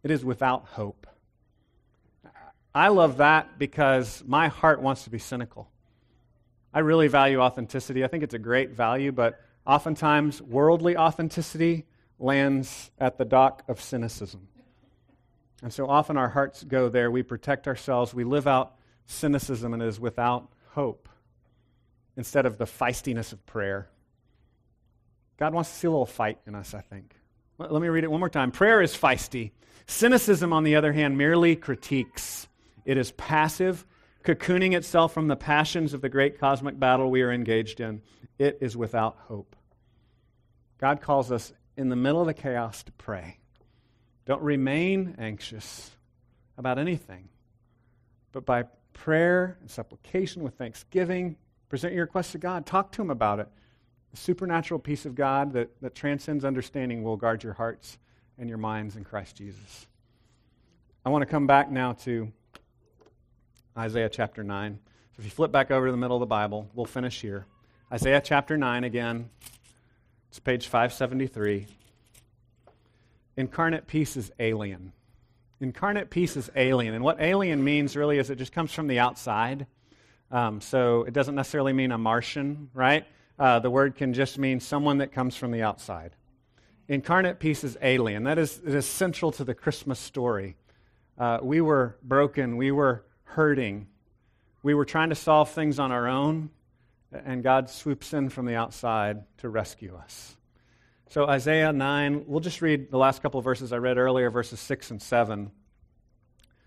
[0.02, 1.06] It is without hope.
[2.74, 5.70] I love that because my heart wants to be cynical.
[6.72, 8.04] I really value authenticity.
[8.04, 11.86] I think it's a great value, but oftentimes worldly authenticity
[12.18, 14.48] lands at the dock of cynicism.
[15.62, 17.10] And so often our hearts go there.
[17.10, 18.14] We protect ourselves.
[18.14, 18.74] We live out
[19.06, 21.08] cynicism and is without hope
[22.16, 23.88] instead of the feistiness of prayer.
[25.38, 27.14] God wants to see a little fight in us, I think.
[27.58, 28.50] Let me read it one more time.
[28.50, 29.52] Prayer is feisty.
[29.86, 32.47] Cynicism, on the other hand, merely critiques.
[32.88, 33.84] It is passive,
[34.24, 38.00] cocooning itself from the passions of the great cosmic battle we are engaged in.
[38.38, 39.54] It is without hope.
[40.78, 43.40] God calls us in the middle of the chaos to pray.
[44.24, 45.90] Don't remain anxious
[46.56, 47.28] about anything,
[48.32, 51.36] but by prayer and supplication with thanksgiving,
[51.68, 52.64] present your requests to God.
[52.64, 53.48] Talk to Him about it.
[54.12, 57.98] The supernatural peace of God that, that transcends understanding will guard your hearts
[58.38, 59.86] and your minds in Christ Jesus.
[61.04, 62.32] I want to come back now to
[63.78, 64.76] Isaiah chapter 9.
[64.82, 67.46] So if you flip back over to the middle of the Bible, we'll finish here.
[67.92, 69.30] Isaiah chapter 9 again.
[70.30, 71.68] It's page 573.
[73.36, 74.92] Incarnate peace is alien.
[75.60, 76.92] Incarnate peace is alien.
[76.92, 79.68] And what alien means really is it just comes from the outside.
[80.32, 83.06] Um, so it doesn't necessarily mean a Martian, right?
[83.38, 86.16] Uh, the word can just mean someone that comes from the outside.
[86.88, 88.24] Incarnate peace is alien.
[88.24, 90.56] That is, it is central to the Christmas story.
[91.16, 92.56] Uh, we were broken.
[92.56, 93.86] We were hurting.
[94.62, 96.50] We were trying to solve things on our own,
[97.12, 100.36] and God swoops in from the outside to rescue us.
[101.10, 104.60] So, Isaiah 9, we'll just read the last couple of verses I read earlier, verses
[104.60, 105.50] 6 and 7.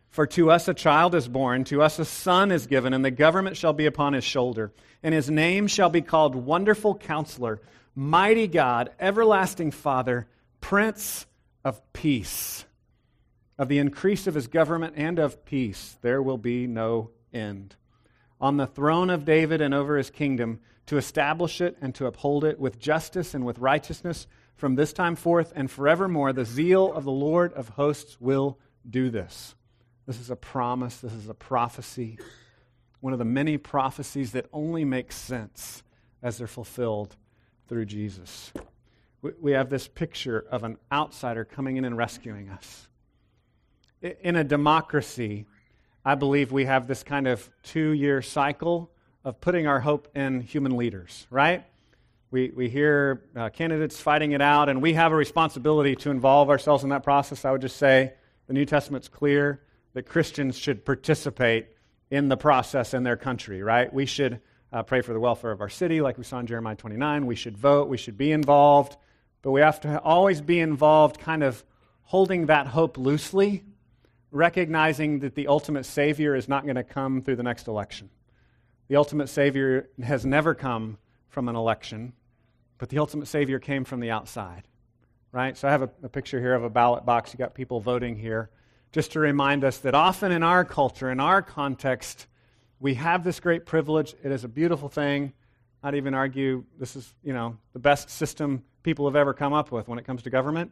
[0.10, 3.12] For to us a child is born, to us a son is given, and the
[3.12, 4.74] government shall be upon his shoulder.
[5.04, 7.62] And his name shall be called Wonderful Counselor,
[7.96, 10.28] Mighty God, Everlasting Father,
[10.60, 11.26] Prince
[11.64, 12.66] of Peace.
[13.62, 17.76] Of the increase of his government and of peace, there will be no end.
[18.40, 22.44] On the throne of David and over his kingdom, to establish it and to uphold
[22.44, 27.04] it with justice and with righteousness from this time forth and forevermore, the zeal of
[27.04, 28.58] the Lord of hosts will
[28.90, 29.54] do this.
[30.08, 32.18] This is a promise, this is a prophecy,
[33.00, 35.84] one of the many prophecies that only make sense
[36.24, 37.16] as they're fulfilled
[37.68, 38.52] through Jesus.
[39.22, 42.88] We have this picture of an outsider coming in and rescuing us.
[44.02, 45.46] In a democracy,
[46.04, 48.90] I believe we have this kind of two year cycle
[49.24, 51.64] of putting our hope in human leaders, right?
[52.32, 56.50] We, we hear uh, candidates fighting it out, and we have a responsibility to involve
[56.50, 57.46] ourselves in that process.
[57.46, 58.14] I would just say
[58.48, 59.62] the New Testament's clear
[59.94, 61.68] that Christians should participate
[62.10, 63.94] in the process in their country, right?
[63.94, 64.42] We should
[64.74, 67.28] uh, pray for the welfare of our city, like we saw in Jeremiah 29.
[67.28, 67.88] We should vote.
[67.88, 68.98] We should be involved.
[69.44, 71.64] But we have to always be involved, kind of
[72.02, 73.64] holding that hope loosely,
[74.32, 78.10] recognizing that the ultimate Savior is not going to come through the next election.
[78.88, 80.98] The ultimate Savior has never come
[81.30, 82.14] from an election,
[82.78, 84.64] but the ultimate Savior came from the outside,
[85.32, 85.58] right?
[85.58, 87.34] So I have a, a picture here of a ballot box.
[87.34, 88.50] You got people voting here
[88.92, 92.28] just to remind us that often in our culture, in our context,
[92.80, 94.16] we have this great privilege.
[94.24, 95.34] It is a beautiful thing.
[95.84, 99.72] I'd even argue this is, you know, the best system people have ever come up
[99.72, 100.72] with when it comes to government,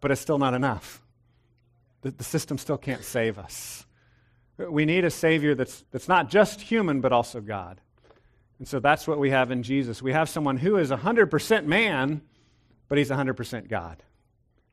[0.00, 1.02] but it's still not enough.
[2.02, 3.86] The, the system still can't save us.
[4.58, 7.80] We need a Savior that's, that's not just human, but also God.
[8.58, 10.00] And so that's what we have in Jesus.
[10.00, 12.22] We have someone who is 100% man,
[12.88, 14.02] but he's 100% God.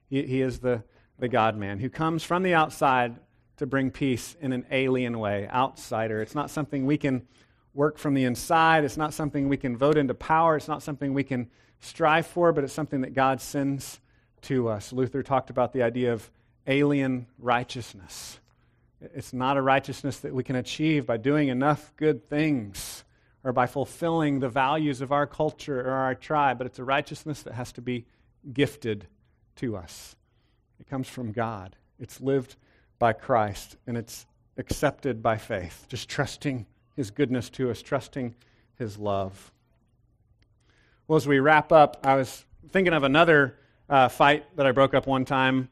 [0.09, 0.83] He, he is the,
[1.19, 3.17] the God man, who comes from the outside
[3.57, 6.21] to bring peace in an alien way, outsider.
[6.21, 7.27] It's not something we can
[7.73, 8.83] work from the inside.
[8.83, 10.55] It's not something we can vote into power.
[10.55, 13.99] It's not something we can strive for, but it's something that God sends
[14.43, 14.93] to us.
[14.93, 16.29] Luther talked about the idea of
[16.67, 18.39] alien righteousness.
[19.01, 23.03] It's not a righteousness that we can achieve by doing enough good things
[23.43, 27.41] or by fulfilling the values of our culture or our tribe, but it's a righteousness
[27.43, 28.05] that has to be
[28.53, 29.07] gifted
[29.57, 30.15] to us.
[30.79, 31.75] It comes from God.
[31.99, 32.55] It's lived
[32.99, 34.25] by Christ, and it's
[34.57, 38.35] accepted by faith, just trusting His goodness to us, trusting
[38.77, 39.51] His love.
[41.07, 43.57] Well, as we wrap up, I was thinking of another
[43.89, 45.69] uh, fight that I broke up one time.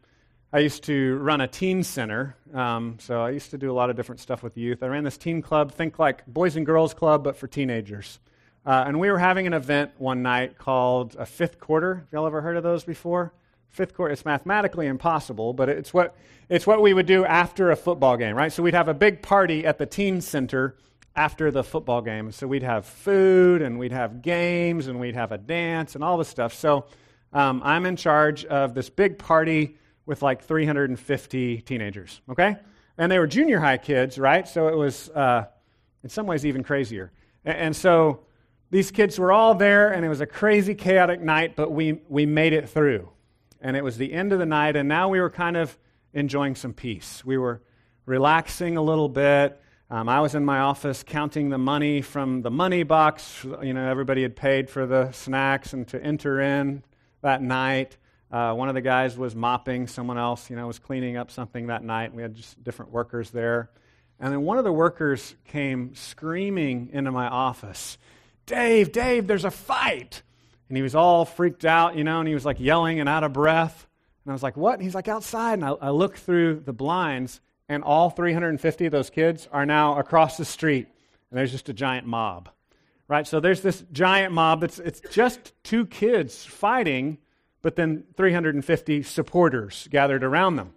[0.54, 3.90] I used to run a teen center, um, so I used to do a lot
[3.90, 4.84] of different stuff with youth.
[4.84, 8.20] I ran this teen club, think like Boys and Girls Club, but for teenagers.
[8.66, 12.06] Uh, and we were having an event one night called a fifth quarter.
[12.12, 13.34] Y'all ever heard of those before?
[13.72, 14.14] fifth quarter.
[14.14, 16.16] It's mathematically impossible, but it's what,
[16.50, 18.52] it's what we would do after a football game, right?
[18.52, 20.76] So we'd have a big party at the teen center
[21.16, 22.32] after the football game.
[22.32, 26.18] So we'd have food and we'd have games and we'd have a dance and all
[26.18, 26.54] this stuff.
[26.54, 26.86] So
[27.34, 29.78] um, I'm in charge of this big party
[30.12, 32.58] with like 350 teenagers, okay?
[32.98, 34.48] And they were junior high kids, right?
[34.48, 35.46] So it was, uh,
[36.04, 37.12] in some ways, even crazier.
[37.44, 38.20] And, and so
[38.70, 42.28] these kids were all there, and it was a crazy, chaotic night, but we, we
[42.28, 43.10] made it through
[43.62, 45.78] and it was the end of the night, and now we were kind of
[46.14, 47.24] enjoying some peace.
[47.24, 47.62] We were
[48.06, 49.62] relaxing a little bit.
[49.90, 53.46] Um, I was in my office counting the money from the money box.
[53.62, 56.84] You know, everybody had paid for the snacks and to enter in
[57.22, 57.98] that night.
[58.32, 59.88] Uh, one of the guys was mopping.
[59.88, 62.14] Someone else, you know, was cleaning up something that night.
[62.14, 63.70] We had just different workers there.
[64.20, 67.98] And then one of the workers came screaming into my office,
[68.46, 70.22] Dave, Dave, there's a fight
[70.72, 73.26] and he was all freaked out, you know, and he was like yelling and out
[73.26, 73.86] of breath.
[74.24, 74.76] And I was like, what?
[74.76, 75.56] And he's like, outside.
[75.56, 80.00] And I, I look through the blinds, and all 350 of those kids are now
[80.00, 80.88] across the street,
[81.30, 82.48] and there's just a giant mob.
[83.10, 83.28] Right?
[83.28, 84.64] So there's this giant mob.
[84.64, 87.18] It's, it's just two kids fighting,
[87.62, 90.74] but then 350 supporters gathered around them.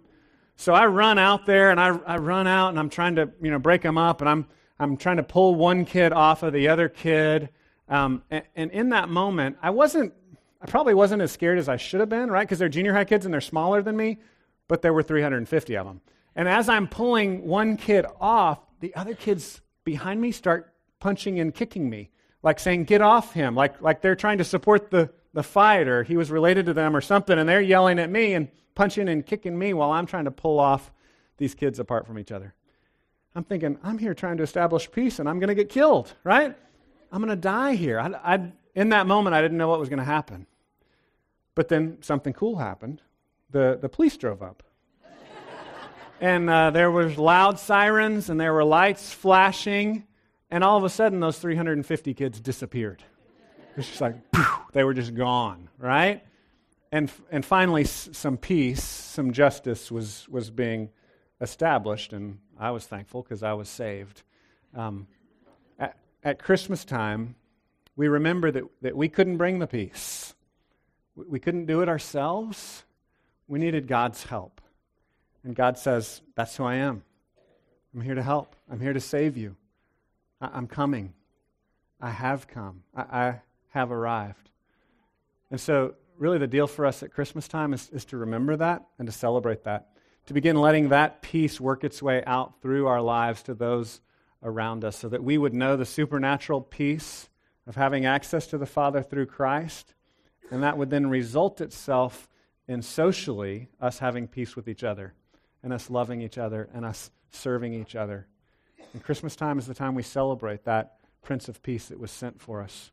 [0.55, 3.51] So I run out there, and I, I run out, and I'm trying to, you
[3.51, 4.47] know, break them up, and I'm,
[4.79, 7.49] I'm trying to pull one kid off of the other kid.
[7.89, 10.13] Um, and, and in that moment, I wasn't,
[10.61, 12.47] I probably wasn't as scared as I should have been, right?
[12.47, 14.19] Because they're junior high kids and they're smaller than me,
[14.67, 16.01] but there were 350 of them.
[16.35, 21.53] And as I'm pulling one kid off, the other kids behind me start punching and
[21.53, 22.09] kicking me,
[22.43, 26.01] like saying, Get off him, like, like they're trying to support the, the fight or
[26.03, 29.25] he was related to them or something, and they're yelling at me and punching and
[29.25, 30.91] kicking me while I'm trying to pull off
[31.37, 32.55] these kids apart from each other.
[33.35, 36.55] I'm thinking, I'm here trying to establish peace and I'm going to get killed, right?
[37.11, 37.99] I'm going to die here.
[37.99, 40.47] I, I, in that moment, I didn't know what was going to happen.
[41.53, 43.01] But then something cool happened.
[43.51, 44.63] The, the police drove up.
[46.21, 50.05] and uh, there was loud sirens and there were lights flashing,
[50.49, 53.03] and all of a sudden those 350 kids disappeared.
[53.75, 54.15] It was just like,
[54.71, 56.23] they were just gone, right?
[56.93, 60.91] And, and finally, s- some peace, some justice was, was being
[61.41, 64.23] established, and I was thankful because I was saved.
[64.73, 65.07] Um,
[65.77, 67.35] at, at Christmas time,
[67.97, 70.33] we remember that, that we couldn't bring the peace.
[71.17, 72.85] We, we couldn't do it ourselves.
[73.49, 74.61] We needed God's help.
[75.43, 77.03] And God says, That's who I am.
[77.93, 78.55] I'm here to help.
[78.71, 79.57] I'm here to save you.
[80.39, 81.13] I- am coming.
[81.99, 82.83] I have come.
[82.95, 83.41] I-, I
[83.75, 84.49] have arrived.
[85.51, 88.85] And so, really, the deal for us at Christmas time is, is to remember that
[88.97, 89.89] and to celebrate that,
[90.27, 93.99] to begin letting that peace work its way out through our lives to those
[94.41, 97.29] around us so that we would know the supernatural peace
[97.67, 99.93] of having access to the Father through Christ,
[100.51, 102.29] and that would then result itself
[102.69, 105.13] in socially us having peace with each other
[105.61, 108.25] and us loving each other and us serving each other.
[108.93, 112.39] And Christmas time is the time we celebrate that Prince of Peace that was sent
[112.39, 112.91] for us.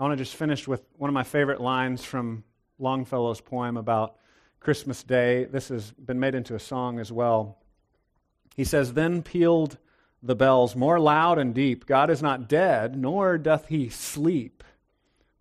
[0.00, 2.42] I want to just finish with one of my favorite lines from
[2.78, 4.16] Longfellow's poem about
[4.58, 5.44] Christmas Day.
[5.44, 7.58] This has been made into a song as well.
[8.56, 9.76] He says, Then pealed
[10.22, 11.84] the bells more loud and deep.
[11.84, 14.64] God is not dead, nor doth he sleep.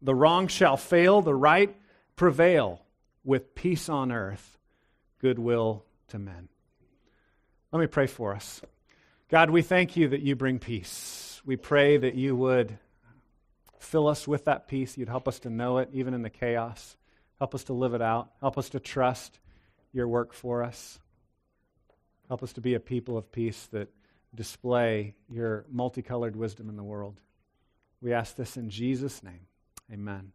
[0.01, 1.73] The wrong shall fail, the right
[2.17, 2.81] prevail,
[3.23, 4.57] with peace on earth,
[5.21, 6.49] goodwill to men.
[7.71, 8.61] Let me pray for us.
[9.29, 11.41] God, we thank you that you bring peace.
[11.45, 12.77] We pray that you would
[13.79, 14.97] fill us with that peace.
[14.97, 16.95] You'd help us to know it, even in the chaos.
[17.39, 18.29] Help us to live it out.
[18.41, 19.39] Help us to trust
[19.93, 20.99] your work for us.
[22.27, 23.89] Help us to be a people of peace that
[24.35, 27.19] display your multicolored wisdom in the world.
[28.01, 29.47] We ask this in Jesus' name.
[29.91, 30.31] Amen.